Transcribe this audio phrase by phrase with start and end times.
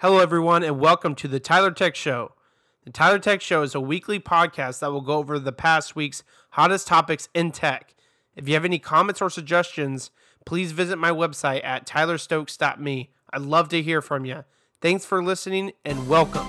[0.00, 2.30] Hello, everyone, and welcome to the Tyler Tech Show.
[2.84, 6.22] The Tyler Tech Show is a weekly podcast that will go over the past week's
[6.50, 7.96] hottest topics in tech.
[8.36, 10.12] If you have any comments or suggestions,
[10.46, 13.10] please visit my website at tylerstokes.me.
[13.32, 14.44] I'd love to hear from you.
[14.80, 16.46] Thanks for listening and welcome.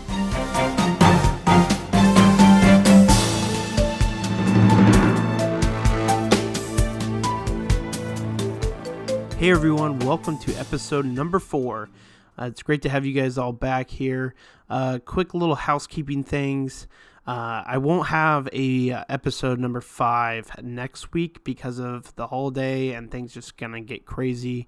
[9.40, 11.90] Hey everyone, welcome to episode number four.
[12.40, 14.34] Uh, it's great to have you guys all back here.
[14.70, 16.88] Uh, quick little housekeeping things.
[17.28, 22.92] Uh, I won't have a uh, episode number five next week because of the holiday
[22.94, 24.68] and things just gonna get crazy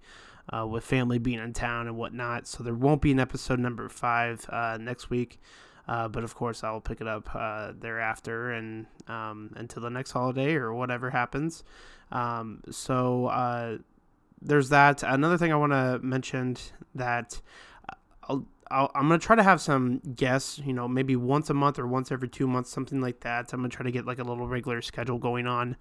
[0.49, 2.45] uh, with family being in town and whatnot.
[2.45, 5.39] So there won't be an episode number five uh, next week.
[5.88, 7.30] but of course, I'll pick it up
[7.80, 11.63] thereafter and um, until the next holiday or whatever happens.
[12.11, 13.80] Um, so
[14.41, 15.04] there's that.
[15.04, 16.58] Another thing I want to mention
[16.95, 17.40] that
[17.90, 17.95] uh,
[18.70, 20.59] I'll, i am gonna try to have some guests.
[20.59, 23.53] You know, maybe once a month or once every two months, something like that.
[23.53, 25.78] I'm gonna try to get like a little regular schedule going on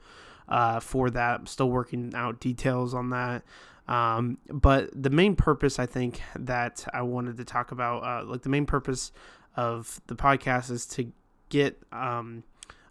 [0.48, 1.40] uh, for that.
[1.40, 3.42] I'm still working out details on that.
[3.88, 8.42] Um, but the main purpose, I think, that I wanted to talk about, uh, like
[8.42, 9.10] the main purpose
[9.56, 11.10] of the podcast is to
[11.48, 12.44] get um,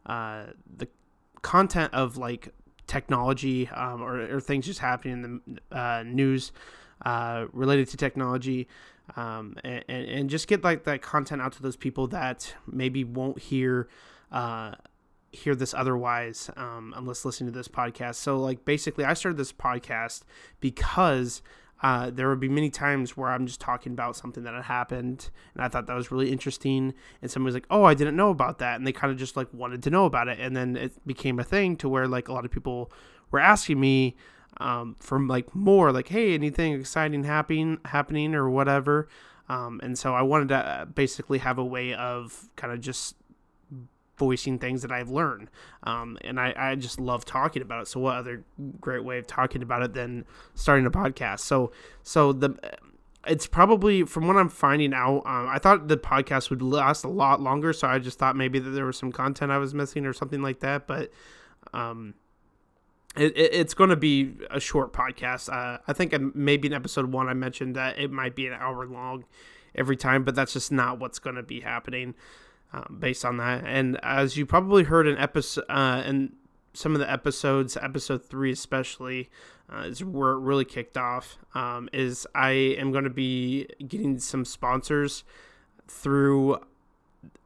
[0.06, 0.47] uh,
[0.78, 0.88] the
[1.42, 2.53] content of like
[2.90, 6.52] technology um, or, or, things just happening in the uh, news
[7.06, 8.68] uh, related to technology
[9.16, 13.40] um, and, and, just get like that content out to those people that maybe won't
[13.40, 13.88] hear
[14.31, 14.72] uh,
[15.31, 18.16] hear this otherwise um, unless listening to this podcast.
[18.16, 20.24] So like basically i started this podcast
[20.59, 21.42] because
[21.81, 25.30] uh, there would be many times where I'm just talking about something that had happened,
[25.53, 26.94] and I thought that was really interesting.
[27.22, 29.38] And somebody was like, "Oh, I didn't know about that," and they kind of just
[29.38, 30.39] like wanted to know about it.
[30.39, 32.91] And then it became a thing to where like a lot of people
[33.31, 34.17] were asking me
[34.57, 39.07] um, for like more, like, "Hey, anything exciting happening, happening, or whatever."
[39.47, 43.16] Um, and so I wanted to uh, basically have a way of kind of just
[44.20, 45.50] voicing things that I've learned.
[45.84, 47.88] Um, and I, I just love talking about it.
[47.88, 48.44] So what other
[48.80, 51.40] great way of talking about it than starting a podcast?
[51.40, 51.72] So,
[52.03, 52.59] so the,
[53.25, 55.19] it's probably from what I'm finding out.
[55.25, 58.59] Um, I thought the podcast would last a lot longer, so I just thought maybe
[58.59, 60.86] that there was some content I was missing or something like that.
[60.86, 61.12] But
[61.74, 62.13] um,
[63.16, 65.51] it, it, it's going to be a short podcast.
[65.51, 68.86] Uh, I think maybe in episode one I mentioned that it might be an hour
[68.86, 69.25] long
[69.75, 72.16] every time, but that's just not what's going to be happening
[72.74, 73.63] um, based on that.
[73.66, 76.34] And as you probably heard in episode uh, in
[76.74, 79.30] some of the episodes, episode three especially,
[79.72, 81.38] uh, is where it really kicked off.
[81.56, 85.24] Um, is I am going to be getting some sponsors
[85.88, 86.59] through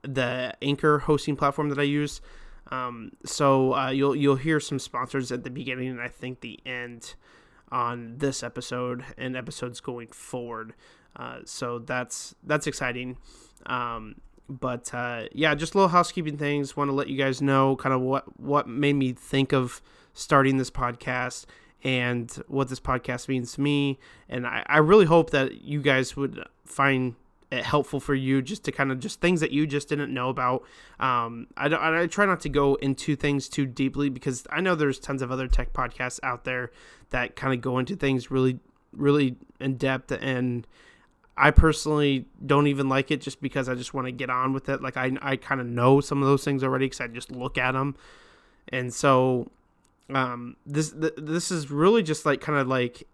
[0.02, 2.22] the Anchor hosting platform that I use.
[2.72, 6.60] Um, so uh, you'll you'll hear some sponsors at the beginning and I think the
[6.66, 7.16] end
[7.72, 10.74] on this episode and episodes going forward.
[11.16, 13.18] Uh, so that's that's exciting.
[13.66, 14.16] Um,
[14.50, 16.76] but uh, yeah, just little housekeeping things.
[16.76, 19.82] Want to let you guys know kind of what what made me think of
[20.14, 21.46] starting this podcast
[21.84, 24.00] and what this podcast means to me.
[24.30, 27.16] And I, I really hope that you guys would find
[27.52, 30.30] it helpful for you just to kind of just things that you just didn't know
[30.30, 30.64] about.
[31.00, 35.00] Um, I, I try not to go into things too deeply because I know there's
[35.00, 36.72] tons of other tech podcasts out there
[37.12, 38.60] that kind of go into things really,
[38.92, 40.66] really in depth and
[41.36, 44.70] I personally don't even like it just because I just want to get on with
[44.70, 44.82] it.
[44.82, 47.58] Like I, I kind of know some of those things already because I just look
[47.58, 47.96] at them,
[48.70, 49.50] and so
[50.14, 53.08] um, this th- this is really just like kind of like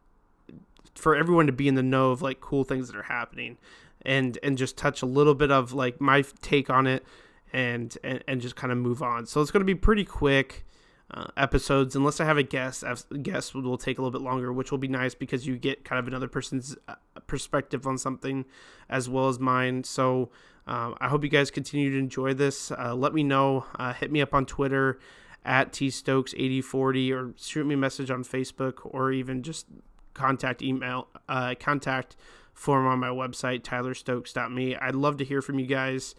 [0.96, 3.58] for everyone to be in the know of like cool things that are happening,
[4.02, 7.06] and and just touch a little bit of like my take on it,
[7.54, 9.28] and and, and just kind of move on.
[9.28, 10.66] So it's going to be pretty quick
[11.12, 12.84] uh, episodes unless I have a guest.
[13.22, 16.00] Guest will take a little bit longer, which will be nice because you get kind
[16.00, 16.96] of another person's uh,
[17.28, 18.46] perspective on something
[18.90, 19.84] as well as mine.
[19.84, 20.30] So
[20.68, 22.72] uh, I hope you guys continue to enjoy this.
[22.72, 23.66] Uh, let me know.
[23.78, 25.00] Uh, hit me up on Twitter
[25.44, 29.66] at tstokes8040 or shoot me a message on Facebook or even just
[30.14, 32.18] contact email uh, contact
[32.54, 34.76] form on my website tylerstokes.me.
[34.76, 36.14] I'd love to hear from you guys.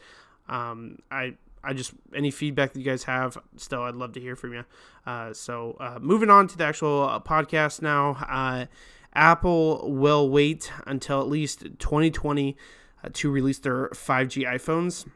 [0.49, 4.37] Um, I I just any feedback that you guys have, still I'd love to hear
[4.37, 4.65] from you.
[5.07, 8.17] Uh, so uh, moving on to the actual uh, podcast now.
[8.29, 8.67] Uh,
[9.15, 12.57] Apple will wait until at least 2020
[13.03, 15.07] uh, to release their 5G iPhones.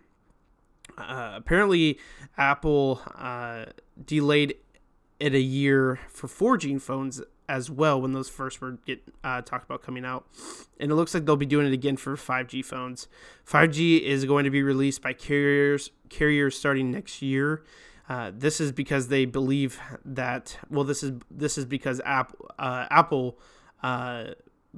[0.98, 1.98] Uh, apparently,
[2.36, 3.00] Apple
[4.04, 4.56] delayed
[5.18, 9.64] it a year for 4G phones as well when those first were get uh, talked
[9.64, 10.26] about coming out,
[10.80, 13.08] and it looks like they'll be doing it again for 5G phones.
[13.46, 17.64] 5G is going to be released by carriers carriers starting next year.
[18.08, 22.86] Uh, this is because they believe that well, this is this is because App, uh,
[22.90, 23.38] Apple
[23.82, 24.32] uh,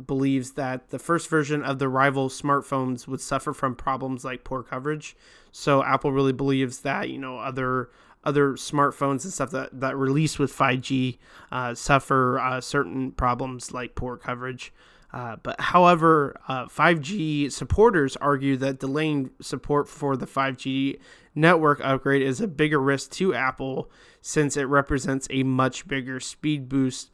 [0.04, 4.62] believes that the first version of the rival smartphones would suffer from problems like poor
[4.62, 5.16] coverage.
[5.50, 7.90] So Apple really believes that you know other
[8.26, 11.16] other smartphones and stuff that that release with 5G
[11.50, 14.72] uh, suffer uh, certain problems like poor coverage.
[15.12, 20.98] Uh, but however, 5G uh, supporters argue that delaying support for the 5G
[21.34, 23.88] network upgrade is a bigger risk to Apple
[24.20, 27.10] since it represents a much bigger speed boost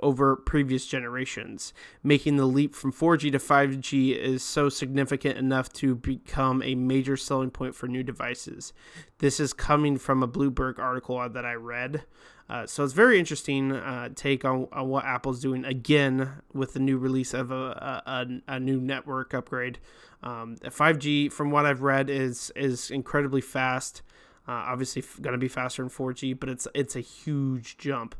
[0.00, 1.72] over previous generations.
[2.02, 7.16] Making the leap from 4G to 5G is so significant enough to become a major
[7.16, 8.72] selling point for new devices.
[9.18, 12.04] This is coming from a Bloomberg article that I read.
[12.48, 16.80] Uh, so it's very interesting uh, take on, on what Apple's doing again with the
[16.80, 19.78] new release of a, a, a new network upgrade.
[20.22, 24.02] Um, 5G, from what I've read, is is incredibly fast.
[24.46, 28.14] Uh, obviously, going to be faster than 4G, but it's it's a huge jump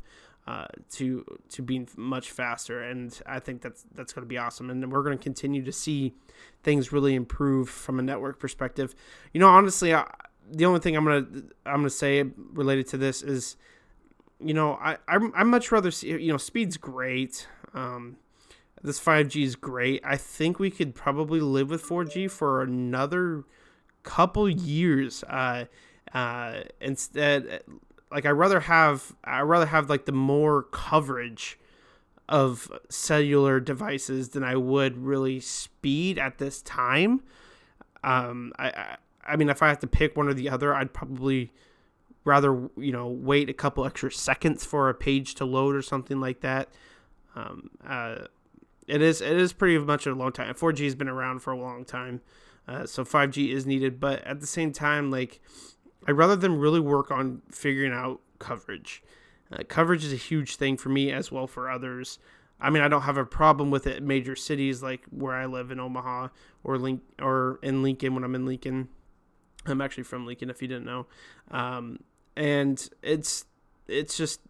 [0.47, 4.69] uh, to to being much faster, and I think that's that's going to be awesome.
[4.69, 6.13] And we're going to continue to see
[6.63, 8.93] things really improve from a network perspective.
[9.33, 10.05] You know, honestly, I,
[10.51, 11.25] the only thing I'm gonna
[11.65, 13.57] I'm gonna say related to this is,
[14.39, 17.47] you know, I I'm, much rather see you know speed's great.
[17.73, 18.17] Um,
[18.83, 20.01] this 5G is great.
[20.05, 23.43] I think we could probably live with 4G for another
[24.03, 25.23] couple years.
[25.23, 25.65] Uh,
[26.13, 27.63] uh, instead,
[28.15, 31.59] like I rather have I rather have like the more coverage
[32.29, 37.21] of cellular devices than I would really speed at this time.
[38.05, 38.97] Um, I, I
[39.27, 41.51] I mean, if I have to pick one or the other, I'd probably
[42.23, 46.21] rather you know wait a couple extra seconds for a page to load or something
[46.21, 46.69] like that.
[47.35, 48.27] Um, uh,
[48.87, 50.53] it is it is pretty much a long time.
[50.53, 52.21] 4G has been around for a long time,
[52.65, 53.99] uh, so 5G is needed.
[53.99, 55.41] But at the same time, like
[56.07, 59.03] I'd rather them really work on figuring out coverage.
[59.51, 62.19] Uh, coverage is a huge thing for me as well for others.
[62.59, 65.71] I mean, I don't have a problem with it major cities like where I live
[65.71, 66.29] in Omaha
[66.63, 68.89] or Link or in Lincoln when I'm in Lincoln.
[69.65, 71.07] I'm actually from Lincoln, if you didn't know.
[71.51, 71.99] Um,
[72.35, 73.45] and it's
[73.87, 74.41] it's just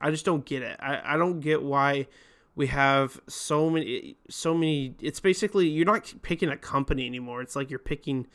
[0.00, 0.76] I just don't get it.
[0.80, 2.06] I, I don't get why
[2.54, 7.42] we have so many so many it's basically you're not picking a company anymore.
[7.42, 8.26] It's like you're picking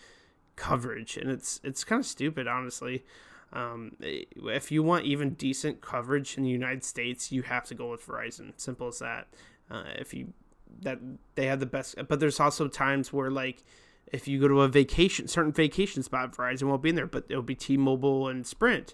[0.61, 3.03] coverage, and it's it's kind of stupid, honestly.
[3.51, 7.89] Um, if you want even decent coverage in the United States, you have to go
[7.89, 8.53] with Verizon.
[8.57, 9.27] Simple as that.
[9.69, 10.33] Uh, if you
[10.81, 10.99] that
[11.35, 13.63] they have the best, but there's also times where like
[14.07, 17.25] if you go to a vacation, certain vacation spot, Verizon won't be in there, but
[17.27, 18.93] it'll be T-Mobile and Sprint,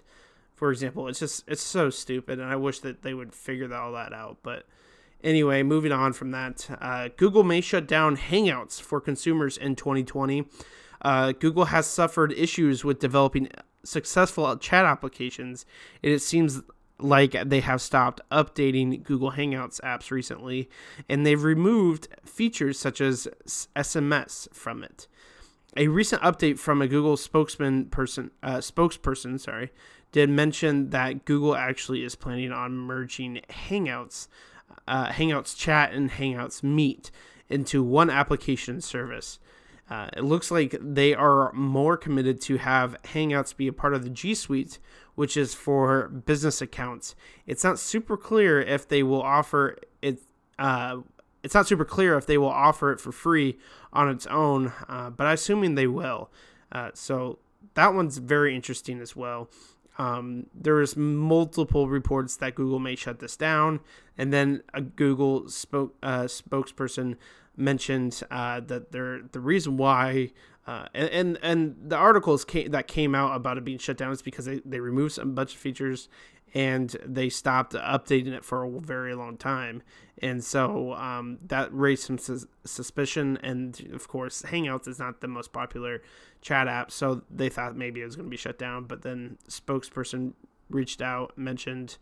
[0.54, 1.06] for example.
[1.06, 4.38] It's just it's so stupid, and I wish that they would figure all that out.
[4.42, 4.64] But
[5.22, 10.46] anyway, moving on from that, uh, Google may shut down Hangouts for consumers in 2020.
[11.02, 13.48] Uh, Google has suffered issues with developing
[13.84, 15.64] successful chat applications,
[16.02, 16.62] and it seems
[17.00, 20.68] like they have stopped updating Google Hangouts apps recently,
[21.08, 23.28] and they've removed features such as
[23.76, 25.06] SMS from it.
[25.76, 29.70] A recent update from a Google spokesman person, uh, spokesperson, sorry,
[30.10, 34.26] did mention that Google actually is planning on merging Hangouts,
[34.88, 37.10] uh, Hangouts Chat, and Hangouts Meet
[37.48, 39.38] into one application service.
[39.90, 44.04] Uh, it looks like they are more committed to have Hangouts be a part of
[44.04, 44.78] the G Suite,
[45.14, 47.14] which is for business accounts.
[47.46, 50.20] It's not super clear if they will offer it.
[50.58, 50.98] Uh,
[51.42, 53.58] it's not super clear if they will offer it for free
[53.92, 56.30] on its own, uh, but I'm assuming they will.
[56.70, 57.38] Uh, so
[57.74, 59.48] that one's very interesting as well.
[59.98, 63.80] Um, there's multiple reports that Google may shut this down,
[64.16, 67.16] and then a Google spoke uh, spokesperson
[67.58, 70.30] mentioned uh, that they're the reason why
[70.66, 74.12] uh, and, and, and the articles came, that came out about it being shut down
[74.12, 76.10] is because they, they removed a bunch of features
[76.52, 79.82] and they stopped updating it for a very long time.
[80.20, 85.28] And so um, that raised some sus- suspicion and of course hangouts is not the
[85.28, 86.02] most popular
[86.42, 89.38] chat app so they thought maybe it was going to be shut down but then
[89.48, 90.34] spokesperson
[90.70, 91.96] reached out mentioned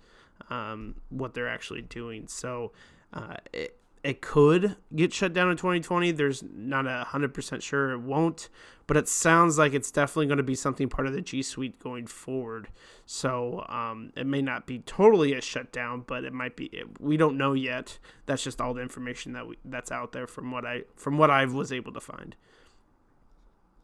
[0.50, 2.26] um, what they're actually doing.
[2.26, 2.72] So
[3.12, 6.12] uh, it, it could get shut down in 2020.
[6.12, 8.48] There's not a hundred percent sure it won't,
[8.86, 11.80] but it sounds like it's definitely going to be something part of the G Suite
[11.80, 12.68] going forward.
[13.04, 16.66] So um, it may not be totally a shutdown, but it might be.
[16.66, 17.98] It, we don't know yet.
[18.26, 21.28] That's just all the information that we, that's out there from what I from what
[21.28, 22.36] I was able to find.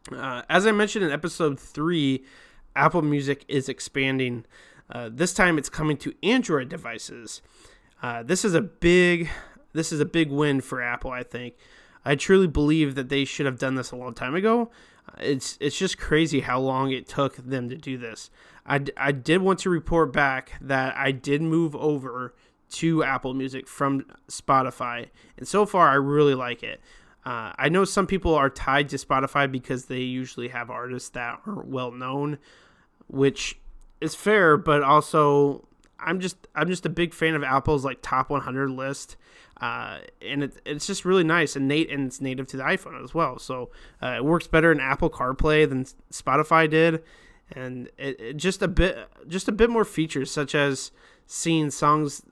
[0.09, 2.23] Uh, as I mentioned in episode three,
[2.77, 4.45] Apple Music is expanding.
[4.89, 7.41] Uh, this time, it's coming to Android devices.
[8.01, 9.29] Uh, this is a big
[9.73, 11.55] this is a big win for Apple, I think.
[12.05, 14.71] I truly believe that they should have done this a long time ago.
[15.19, 18.29] It's it's just crazy how long it took them to do this.
[18.65, 22.33] I, I did want to report back that I did move over
[22.71, 26.81] to Apple Music from Spotify, and so far I really like it.
[27.25, 31.39] Uh, I know some people are tied to Spotify because they usually have artists that
[31.45, 32.37] are well known,
[33.07, 33.59] which
[34.01, 35.67] is fair, but also
[36.03, 39.15] I'm just I'm just a big fan of Apple's like top 100 list,
[39.61, 43.03] uh, and it, it's just really nice and Nate and it's native to the iPhone
[43.03, 43.39] as well.
[43.39, 43.69] So
[44.01, 47.03] uh, it works better in Apple CarPlay than Spotify did,
[47.51, 50.91] and it, it just a bit just a bit more features such as
[51.25, 52.23] seeing songs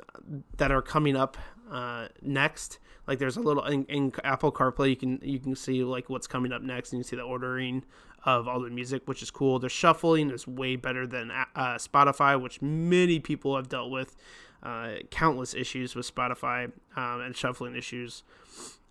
[0.57, 1.37] that are coming up
[1.71, 5.83] uh, next like there's a little in, in, Apple CarPlay you can you can see
[5.83, 7.83] like what's coming up next and you see the ordering
[8.25, 9.59] of all the music, which is cool.
[9.59, 14.15] The shuffling is way better than uh, Spotify, which many people have dealt with.
[14.63, 18.21] Uh, countless issues with Spotify um, and shuffling issues,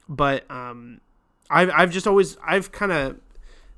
[0.08, 1.00] but um,
[1.49, 3.20] I've I've just always I've kind of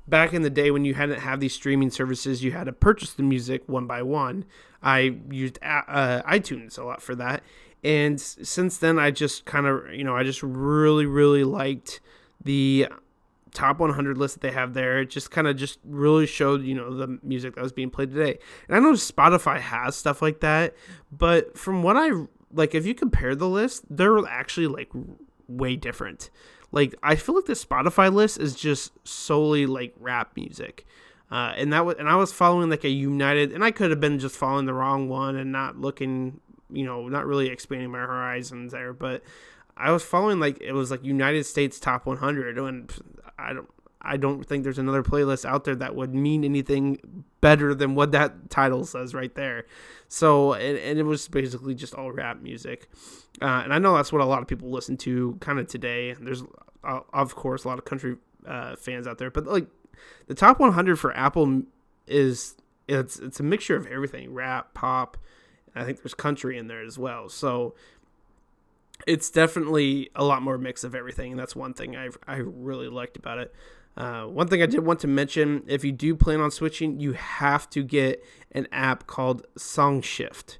[0.07, 3.13] back in the day when you hadn't have these streaming services, you had to purchase
[3.13, 4.45] the music one by one.
[4.81, 7.43] I used uh, iTunes a lot for that,
[7.83, 12.01] and since then I just kind of you know I just really really liked
[12.43, 12.87] the
[13.53, 14.99] top 100 list that they have there.
[14.99, 18.11] It just kind of just really showed, you know, the music that was being played
[18.11, 18.39] today.
[18.67, 20.75] And I know Spotify has stuff like that,
[21.11, 22.11] but from what I
[22.51, 24.91] like, if you compare the list, they're actually like
[25.47, 26.29] way different.
[26.71, 30.85] Like I feel like the Spotify list is just solely like rap music.
[31.31, 33.99] Uh, and that was, and I was following like a United, and I could have
[33.99, 36.39] been just following the wrong one and not looking,
[36.71, 38.93] you know, not really expanding my horizons there.
[38.93, 39.23] But
[39.75, 42.91] I was following like it was like United States top 100, and
[43.37, 43.69] I don't
[44.01, 48.11] I don't think there's another playlist out there that would mean anything better than what
[48.11, 49.65] that title says right there.
[50.09, 52.89] So and, and it was basically just all rap music,
[53.41, 56.13] uh, and I know that's what a lot of people listen to kind of today.
[56.19, 56.43] There's
[56.83, 59.67] uh, of course a lot of country uh, fans out there, but like
[60.27, 61.63] the top 100 for Apple
[62.07, 62.55] is
[62.87, 65.17] it's it's a mixture of everything rap pop.
[65.75, 67.29] I think there's country in there as well.
[67.29, 67.73] So
[69.07, 72.87] it's definitely a lot more mix of everything, and that's one thing I I really
[72.87, 73.53] liked about it.
[73.95, 77.13] Uh, one thing I did want to mention: if you do plan on switching, you
[77.13, 80.57] have to get an app called SongShift.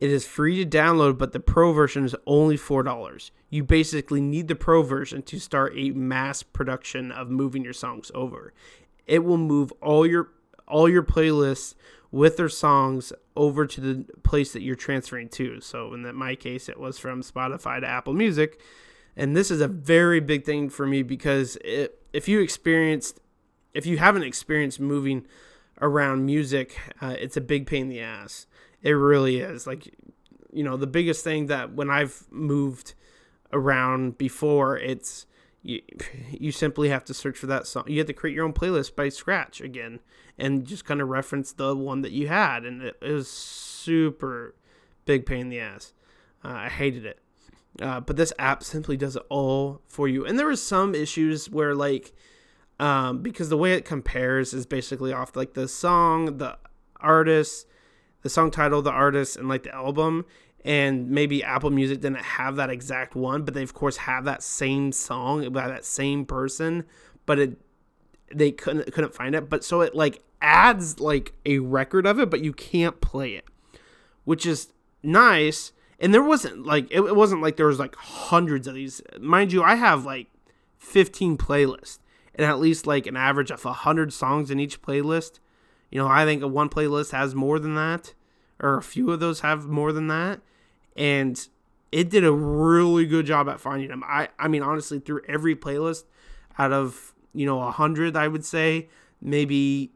[0.00, 3.32] It is free to download, but the pro version is only four dollars.
[3.50, 8.10] You basically need the pro version to start a mass production of moving your songs
[8.14, 8.52] over.
[9.06, 10.30] It will move all your
[10.68, 11.74] all your playlists
[12.10, 15.60] with their songs over to the place that you're transferring to.
[15.60, 18.60] So in my case, it was from Spotify to Apple Music.
[19.16, 23.20] And this is a very big thing for me because it, if you experienced,
[23.74, 25.26] if you haven't experienced moving
[25.80, 28.46] around music, uh, it's a big pain in the ass.
[28.82, 29.66] It really is.
[29.66, 29.94] Like,
[30.52, 32.94] you know, the biggest thing that when I've moved
[33.52, 35.26] around before, it's
[35.62, 35.82] you,
[36.30, 37.84] you simply have to search for that song.
[37.86, 40.00] You have to create your own playlist by scratch again
[40.38, 42.64] and just kind of reference the one that you had.
[42.64, 44.54] And it, it was super
[45.04, 45.92] big pain in the ass.
[46.44, 47.20] Uh, I hated it.
[47.80, 50.24] Uh, but this app simply does it all for you.
[50.24, 52.12] And there was some issues where like,
[52.80, 56.56] um, because the way it compares is basically off like the song, the
[57.00, 57.66] artist,
[58.22, 60.24] the song title, the artist, and like the album
[60.64, 64.42] and maybe Apple Music didn't have that exact one, but they of course have that
[64.42, 66.84] same song by that same person,
[67.26, 67.58] but it
[68.34, 69.48] they couldn't couldn't find it.
[69.48, 73.44] But so it like adds like a record of it, but you can't play it,
[74.24, 74.72] which is
[75.02, 75.72] nice.
[76.00, 79.00] And there wasn't like it, it wasn't like there was like hundreds of these.
[79.20, 80.26] Mind you, I have like
[80.78, 81.98] 15 playlists
[82.34, 85.38] and at least like an average of 100 songs in each playlist.
[85.90, 88.14] You know, I think one playlist has more than that
[88.60, 90.40] or a few of those have more than that.
[90.96, 91.48] And
[91.92, 94.02] it did a really good job at finding them.
[94.06, 96.04] I, I mean, honestly, through every playlist,
[96.58, 98.88] out of you know a hundred, I would say
[99.20, 99.92] maybe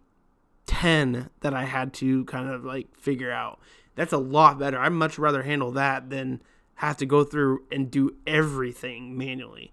[0.66, 3.59] ten that I had to kind of like figure out.
[3.95, 4.78] That's a lot better.
[4.78, 6.40] I'd much rather handle that than
[6.76, 9.73] have to go through and do everything manually.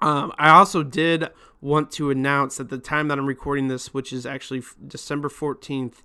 [0.00, 1.28] Um, I also did
[1.60, 6.02] want to announce at the time that I'm recording this, which is actually December 14th,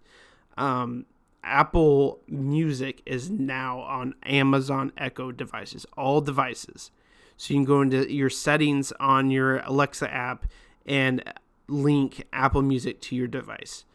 [0.58, 1.06] um,
[1.50, 6.92] Apple Music is now on Amazon Echo devices, all devices.
[7.38, 10.46] So you can go into your settings on your Alexa app
[10.86, 11.24] and
[11.68, 13.86] link Apple Music to your device.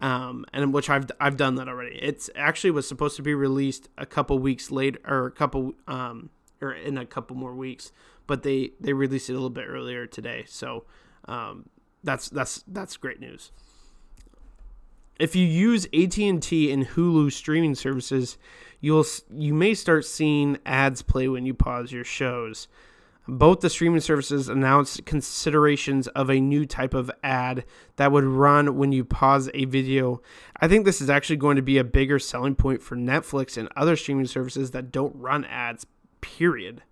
[0.00, 1.96] Um, and which I've I've done that already.
[1.96, 6.30] It's actually was supposed to be released a couple weeks later, or a couple um,
[6.60, 7.92] or in a couple more weeks,
[8.26, 10.44] but they they released it a little bit earlier today.
[10.48, 10.86] So
[11.26, 11.68] um,
[12.02, 13.52] that's that's that's great news
[15.18, 18.38] if you use AT&T and Hulu streaming services,
[18.80, 22.68] you'll you may start seeing ads play when you pause your shows.
[23.28, 27.64] both the streaming services announced considerations of a new type of ad
[27.96, 30.20] that would run when you pause a video.
[30.60, 33.68] I think this is actually going to be a bigger selling point for Netflix and
[33.76, 35.86] other streaming services that don't run ads,
[36.20, 36.82] period.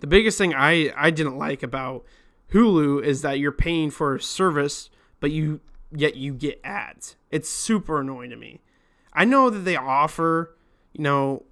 [0.00, 2.04] The biggest thing I, I didn't like about
[2.52, 4.90] Hulu is that you're paying for a service,
[5.20, 5.60] but you
[5.92, 7.16] yet you get ads.
[7.30, 8.60] It's super annoying to me.
[9.12, 10.56] I know that they offer,
[10.92, 11.44] you know,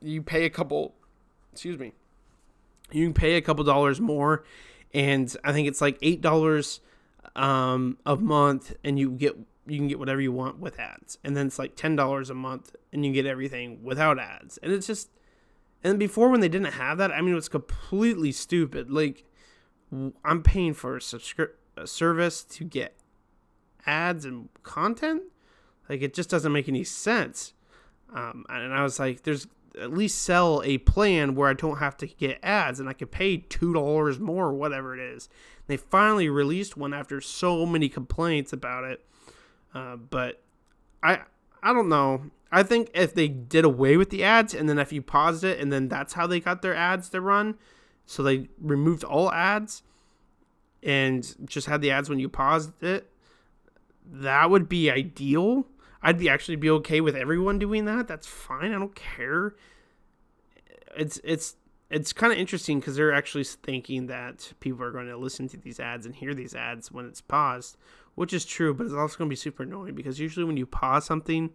[0.00, 0.94] you pay a couple,
[1.52, 1.92] excuse me,
[2.92, 4.44] you can pay a couple dollars more,
[4.92, 6.80] and I think it's like eight dollars
[7.34, 9.36] um, a month, and you get
[9.66, 12.34] you can get whatever you want with ads, and then it's like ten dollars a
[12.34, 15.10] month, and you get everything without ads, and it's just,
[15.82, 18.90] and before when they didn't have that, I mean, it was completely stupid.
[18.90, 19.24] Like,
[20.24, 22.94] I'm paying for a subscription service to get
[23.84, 25.22] ads and content
[25.88, 27.52] like it just doesn't make any sense
[28.14, 29.48] um, and i was like there's
[29.80, 33.10] at least sell a plan where I don't have to get ads and I could
[33.10, 35.28] pay two dollars more or whatever it is.
[35.66, 39.04] They finally released one after so many complaints about it.
[39.74, 40.42] Uh, but
[41.02, 41.22] I
[41.62, 42.30] I don't know.
[42.52, 45.58] I think if they did away with the ads and then if you paused it
[45.58, 47.56] and then that's how they got their ads to run,
[48.06, 49.82] so they removed all ads
[50.82, 53.10] and just had the ads when you paused it,
[54.06, 55.66] that would be ideal.
[56.02, 58.06] I'd be actually be okay with everyone doing that.
[58.06, 58.72] That's fine.
[58.72, 59.54] I don't care.
[60.96, 61.56] It's it's
[61.90, 65.56] it's kind of interesting because they're actually thinking that people are going to listen to
[65.56, 67.76] these ads and hear these ads when it's paused,
[68.14, 70.66] which is true, but it's also going to be super annoying because usually when you
[70.66, 71.50] pause something,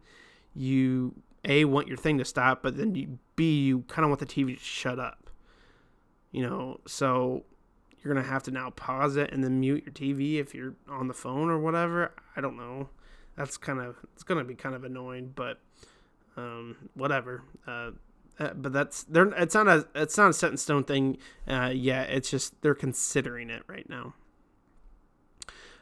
[0.55, 1.13] you
[1.45, 4.25] a want your thing to stop, but then you, b you kind of want the
[4.25, 5.28] TV to shut up.
[6.31, 7.45] You know, so
[8.01, 11.07] you're gonna have to now pause it and then mute your TV if you're on
[11.07, 12.13] the phone or whatever.
[12.35, 12.89] I don't know
[13.39, 15.59] that's kind of it's gonna be kind of annoying, but
[16.35, 17.43] um, whatever.
[17.65, 17.91] Uh,
[18.37, 21.17] uh, but that's they're it's not a it's not a set in stone thing
[21.47, 22.09] uh, yet.
[22.09, 24.13] It's just they're considering it right now.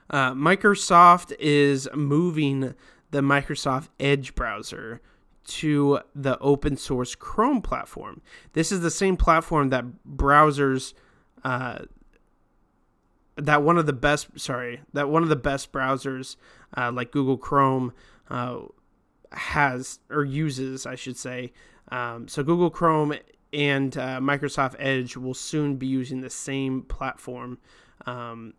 [0.10, 2.76] Uh, Microsoft is moving
[3.10, 5.02] the Microsoft Edge browser
[5.48, 8.22] to the open source Chrome platform.
[8.54, 10.94] This is the same platform that browsers
[11.44, 11.80] uh,
[13.38, 16.36] that one of the best sorry that one of the best browsers
[16.76, 17.94] uh, like Google Chrome
[18.30, 18.60] uh,
[19.32, 21.54] has or uses I should say
[21.90, 23.14] um, so Google Chrome
[23.54, 27.60] and uh, Microsoft Edge will soon be using the same platform
[28.06, 28.54] um,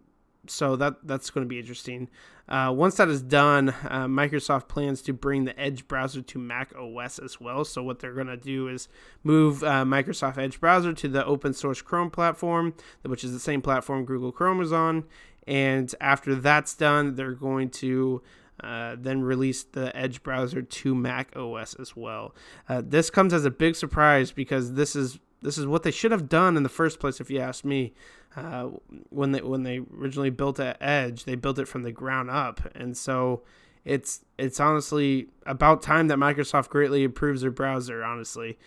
[0.46, 2.08] so that that's going to be interesting.
[2.48, 6.72] Uh, once that is done, uh, Microsoft plans to bring the Edge browser to Mac
[6.74, 7.64] OS as well.
[7.64, 8.88] So what they're going to do is
[9.22, 13.60] move uh, Microsoft Edge browser to the open source Chrome platform, which is the same
[13.60, 15.04] platform Google Chrome is on.
[15.46, 18.22] And after that's done, they're going to
[18.62, 22.34] uh, then release the Edge browser to Mac OS as well.
[22.68, 26.12] Uh, this comes as a big surprise because this is this is what they should
[26.12, 27.94] have done in the first place, if you ask me.
[28.36, 28.70] Uh,
[29.08, 32.96] when they when they originally built Edge, they built it from the ground up, and
[32.96, 33.42] so
[33.84, 38.04] it's it's honestly about time that Microsoft greatly improves their browser.
[38.04, 38.58] Honestly,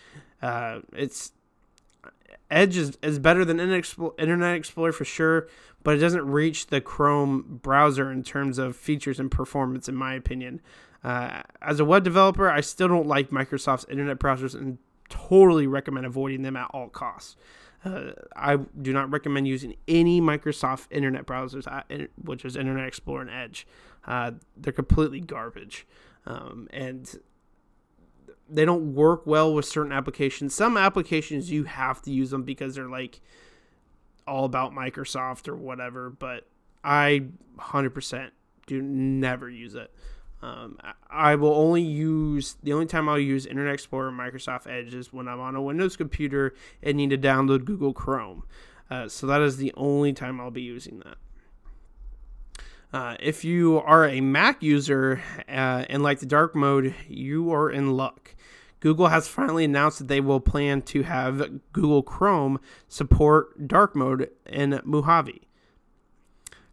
[0.42, 1.32] uh, it's
[2.50, 5.48] Edge is, is better than Internet Explorer for sure,
[5.82, 10.14] but it doesn't reach the Chrome browser in terms of features and performance, in my
[10.14, 10.60] opinion.
[11.02, 14.78] Uh, as a web developer, I still don't like Microsoft's internet browsers and
[15.12, 17.36] totally recommend avoiding them at all costs.
[17.84, 21.66] Uh, I do not recommend using any Microsoft internet browsers,
[22.22, 23.66] which is Internet Explorer and Edge.
[24.06, 25.86] Uh, they're completely garbage.
[26.24, 27.12] Um, and
[28.48, 30.54] they don't work well with certain applications.
[30.54, 33.20] Some applications you have to use them because they're like
[34.26, 36.46] all about Microsoft or whatever, but
[36.84, 37.24] I
[37.58, 38.30] 100%
[38.66, 39.92] do never use it.
[40.42, 40.76] Um,
[41.08, 45.28] I will only use the only time I'll use Internet Explorer Microsoft Edge is when
[45.28, 48.44] I'm on a Windows computer and need to download Google Chrome.
[48.90, 51.16] Uh, so that is the only time I'll be using that.
[52.92, 57.70] Uh, if you are a Mac user uh, and like the dark mode, you are
[57.70, 58.34] in luck.
[58.80, 64.30] Google has finally announced that they will plan to have Google Chrome support dark mode
[64.44, 65.42] in Mojave.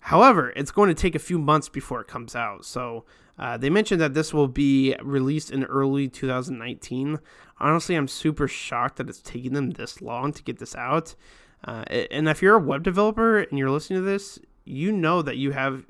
[0.01, 2.65] However, it's going to take a few months before it comes out.
[2.65, 3.05] So
[3.37, 7.19] uh, they mentioned that this will be released in early 2019.
[7.59, 11.15] Honestly, I'm super shocked that it's taking them this long to get this out.
[11.63, 15.37] Uh, and if you're a web developer and you're listening to this, you know that
[15.37, 15.85] you have,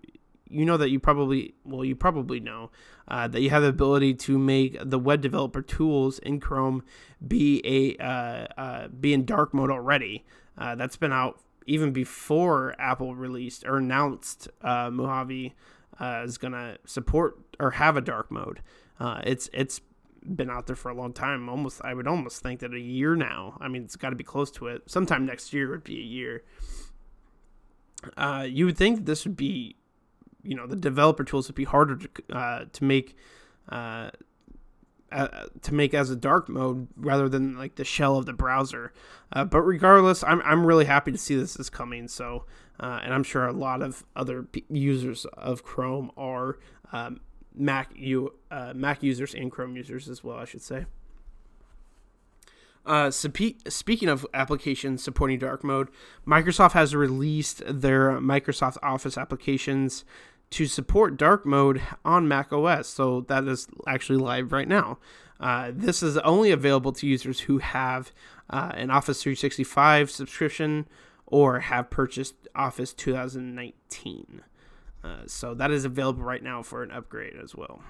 [0.49, 2.71] you know that you probably, well, you probably know
[3.07, 6.83] uh, that you have the ability to make the web developer tools in Chrome
[7.27, 10.25] be a uh, uh, be in dark mode already.
[10.57, 15.53] Uh, that's been out even before Apple released or announced uh, Mojave
[15.99, 18.61] uh, is gonna support or have a dark mode.
[18.99, 19.81] Uh, it's it's
[20.35, 21.47] been out there for a long time.
[21.47, 23.57] Almost, I would almost think that a year now.
[23.61, 24.83] I mean, it's got to be close to it.
[24.87, 26.43] Sometime next year would be a year.
[28.17, 29.75] Uh, you would think this would be,
[30.43, 33.15] you know, the developer tools would be harder to uh, to make.
[33.69, 34.09] Uh,
[35.11, 38.93] uh, to make as a dark mode rather than like the shell of the browser.
[39.31, 42.07] Uh, but regardless, I'm, I'm really happy to see this is coming.
[42.07, 42.45] So,
[42.79, 46.57] uh, and I'm sure a lot of other p- users of Chrome are
[46.91, 47.21] um,
[47.55, 50.85] Mac you uh, Mac users and Chrome users as well, I should say.
[52.85, 55.89] Uh, speaking of applications supporting dark mode,
[56.25, 60.05] Microsoft has released their Microsoft Office applications
[60.51, 62.87] to support dark mode on Mac OS.
[62.87, 64.97] So that is actually live right now.
[65.39, 68.11] Uh, this is only available to users who have
[68.49, 70.87] uh, an Office 365 subscription
[71.25, 74.41] or have purchased Office 2019.
[75.03, 77.81] Uh, so that is available right now for an upgrade as well.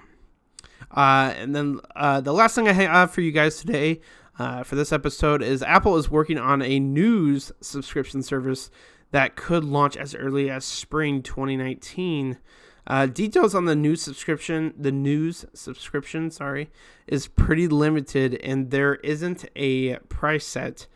[0.94, 4.00] Uh, and then uh, the last thing I have for you guys today
[4.38, 8.70] uh, for this episode is Apple is working on a news subscription service
[9.10, 12.38] that could launch as early as spring 2019.
[12.86, 16.70] Uh, details on the new subscription, the news subscription, sorry,
[17.06, 20.86] is pretty limited, and there isn't a price set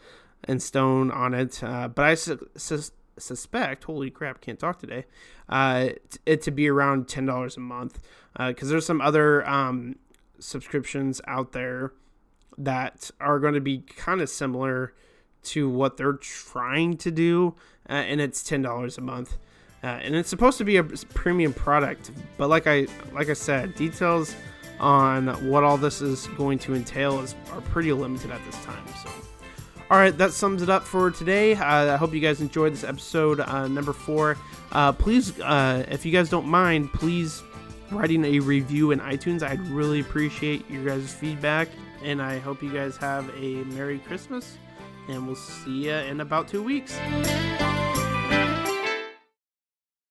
[0.49, 1.63] in stone on it.
[1.63, 5.05] Uh, but I su- su- suspect, holy crap, can't talk today,
[5.49, 5.91] uh,
[6.27, 8.01] it to be around ten dollars a month.
[8.37, 9.97] Because uh, there's some other um,
[10.41, 11.93] subscriptions out there
[12.59, 14.95] that are going to be kind of similar
[15.45, 17.55] to what they're trying to do,
[17.89, 19.37] uh, and it's ten dollars a month.
[19.83, 23.75] Uh, and it's supposed to be a premium product, but like I like I said,
[23.75, 24.35] details
[24.81, 28.85] on what all this is going to entail is are pretty limited at this time.
[29.03, 29.11] So.
[29.91, 31.55] All right, that sums it up for today.
[31.55, 34.39] Uh, I hope you guys enjoyed this episode uh, number four.
[34.73, 37.43] Uh, please, uh, if you guys don't mind, please
[37.91, 39.43] writing a review in iTunes.
[39.43, 41.69] I'd really appreciate your guys' feedback,
[42.03, 44.57] and I hope you guys have a Merry Christmas
[45.09, 46.99] and we'll see you in about two weeks.